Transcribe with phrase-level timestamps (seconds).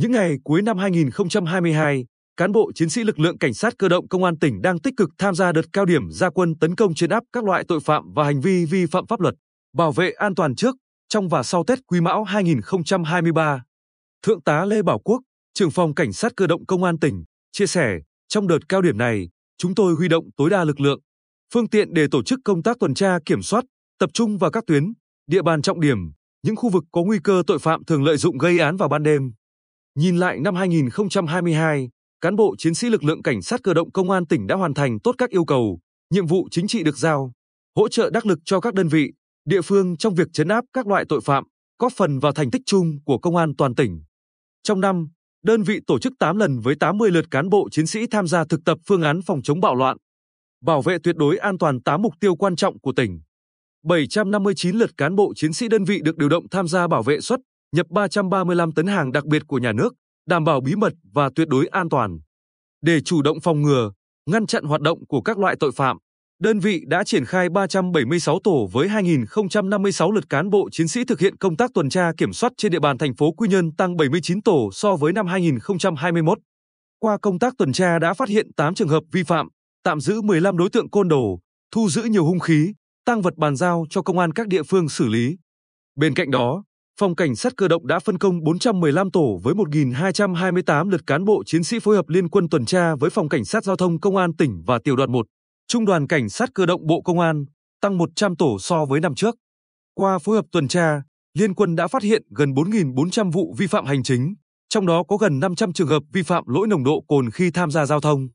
[0.00, 4.08] Những ngày cuối năm 2022, cán bộ chiến sĩ lực lượng cảnh sát cơ động
[4.08, 6.94] công an tỉnh đang tích cực tham gia đợt cao điểm gia quân tấn công
[6.94, 9.34] chấn áp các loại tội phạm và hành vi vi phạm pháp luật,
[9.76, 10.76] bảo vệ an toàn trước,
[11.08, 13.62] trong và sau Tết Quý Mão 2023.
[14.22, 15.20] Thượng tá Lê Bảo Quốc,
[15.54, 18.98] trưởng phòng cảnh sát cơ động công an tỉnh, chia sẻ, trong đợt cao điểm
[18.98, 19.28] này,
[19.58, 21.00] chúng tôi huy động tối đa lực lượng,
[21.54, 23.64] phương tiện để tổ chức công tác tuần tra kiểm soát,
[23.98, 24.92] tập trung vào các tuyến,
[25.26, 25.98] địa bàn trọng điểm,
[26.42, 29.02] những khu vực có nguy cơ tội phạm thường lợi dụng gây án vào ban
[29.02, 29.32] đêm.
[30.00, 31.88] Nhìn lại năm 2022,
[32.20, 34.74] cán bộ chiến sĩ lực lượng cảnh sát cơ động công an tỉnh đã hoàn
[34.74, 35.78] thành tốt các yêu cầu,
[36.10, 37.32] nhiệm vụ chính trị được giao,
[37.76, 39.12] hỗ trợ đắc lực cho các đơn vị,
[39.44, 41.44] địa phương trong việc chấn áp các loại tội phạm,
[41.78, 44.02] góp phần vào thành tích chung của công an toàn tỉnh.
[44.62, 45.08] Trong năm,
[45.44, 48.44] đơn vị tổ chức 8 lần với 80 lượt cán bộ chiến sĩ tham gia
[48.44, 49.96] thực tập phương án phòng chống bạo loạn,
[50.64, 53.20] bảo vệ tuyệt đối an toàn 8 mục tiêu quan trọng của tỉnh.
[53.84, 57.20] 759 lượt cán bộ chiến sĩ đơn vị được điều động tham gia bảo vệ
[57.20, 57.40] xuất,
[57.72, 59.94] nhập 335 tấn hàng đặc biệt của nhà nước,
[60.26, 62.18] đảm bảo bí mật và tuyệt đối an toàn.
[62.82, 63.92] Để chủ động phòng ngừa,
[64.30, 65.98] ngăn chặn hoạt động của các loại tội phạm,
[66.40, 71.20] đơn vị đã triển khai 376 tổ với 2.056 lượt cán bộ chiến sĩ thực
[71.20, 73.96] hiện công tác tuần tra kiểm soát trên địa bàn thành phố Quy Nhơn tăng
[73.96, 76.38] 79 tổ so với năm 2021.
[76.98, 79.48] Qua công tác tuần tra đã phát hiện 8 trường hợp vi phạm,
[79.82, 81.40] tạm giữ 15 đối tượng côn đồ,
[81.72, 82.72] thu giữ nhiều hung khí,
[83.04, 85.36] tăng vật bàn giao cho công an các địa phương xử lý.
[85.96, 86.64] Bên cạnh đó,
[87.00, 91.42] Phòng Cảnh sát cơ động đã phân công 415 tổ với 1.228 lượt cán bộ
[91.46, 94.16] chiến sĩ phối hợp liên quân tuần tra với Phòng Cảnh sát Giao thông Công
[94.16, 95.26] an tỉnh và Tiểu đoàn 1,
[95.68, 97.44] Trung đoàn Cảnh sát cơ động Bộ Công an,
[97.80, 99.34] tăng 100 tổ so với năm trước.
[99.94, 101.02] Qua phối hợp tuần tra,
[101.34, 104.34] liên quân đã phát hiện gần 4.400 vụ vi phạm hành chính,
[104.68, 107.70] trong đó có gần 500 trường hợp vi phạm lỗi nồng độ cồn khi tham
[107.70, 108.28] gia giao thông.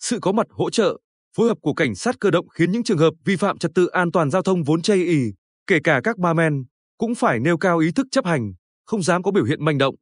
[0.00, 0.96] Sự có mặt hỗ trợ,
[1.36, 3.86] phối hợp của cảnh sát cơ động khiến những trường hợp vi phạm trật tự
[3.86, 5.20] an toàn giao thông vốn chây ì,
[5.66, 6.64] kể cả các ba men,
[6.98, 8.52] cũng phải nêu cao ý thức chấp hành,
[8.84, 9.94] không dám có biểu hiện manh động.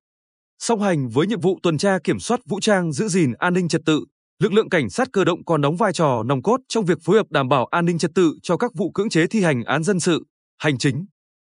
[0.58, 3.69] Song hành với nhiệm vụ tuần tra kiểm soát vũ trang giữ gìn an ninh
[3.69, 4.04] trật tự,
[4.38, 7.16] lực lượng cảnh sát cơ động còn đóng vai trò nòng cốt trong việc phối
[7.16, 9.84] hợp đảm bảo an ninh trật tự cho các vụ cưỡng chế thi hành án
[9.84, 10.24] dân sự,
[10.58, 11.06] hành chính,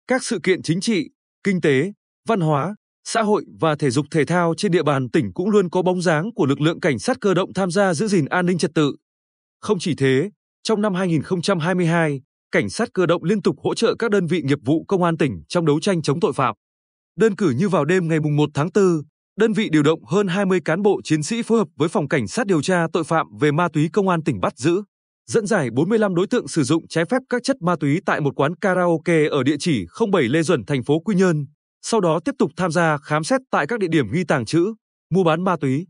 [0.07, 1.09] các sự kiện chính trị,
[1.43, 1.91] kinh tế,
[2.27, 5.69] văn hóa, xã hội và thể dục thể thao trên địa bàn tỉnh cũng luôn
[5.69, 8.45] có bóng dáng của lực lượng cảnh sát cơ động tham gia giữ gìn an
[8.45, 8.95] ninh trật tự.
[9.61, 10.29] Không chỉ thế,
[10.63, 12.21] trong năm 2022,
[12.51, 15.17] cảnh sát cơ động liên tục hỗ trợ các đơn vị nghiệp vụ công an
[15.17, 16.56] tỉnh trong đấu tranh chống tội phạm.
[17.16, 18.83] Đơn cử như vào đêm ngày 1 tháng 4,
[19.39, 22.28] đơn vị điều động hơn 20 cán bộ chiến sĩ phối hợp với phòng cảnh
[22.28, 24.84] sát điều tra tội phạm về ma túy công an tỉnh bắt giữ,
[25.28, 28.35] dẫn giải 45 đối tượng sử dụng trái phép các chất ma túy tại một
[28.35, 31.45] quán karaoke ở địa chỉ 07 Lê Duẩn thành phố Quy Nhơn,
[31.81, 34.73] sau đó tiếp tục tham gia khám xét tại các địa điểm nghi tàng trữ,
[35.09, 35.88] mua bán ma túy.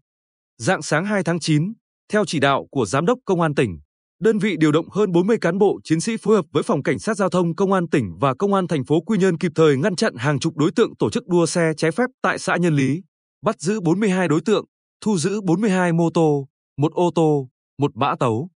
[0.57, 1.73] Dạng sáng 2 tháng 9,
[2.13, 3.79] theo chỉ đạo của giám đốc công an tỉnh,
[4.19, 6.99] đơn vị điều động hơn 40 cán bộ chiến sĩ phối hợp với phòng cảnh
[6.99, 9.77] sát giao thông công an tỉnh và công an thành phố Quy Nhơn kịp thời
[9.77, 12.75] ngăn chặn hàng chục đối tượng tổ chức đua xe trái phép tại xã Nhân
[12.75, 13.01] Lý,
[13.45, 14.65] bắt giữ 42 đối tượng,
[15.01, 17.49] thu giữ 42 mô tô, một ô tô,
[17.79, 18.49] một mã tấu.